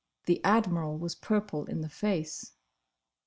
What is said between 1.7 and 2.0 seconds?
the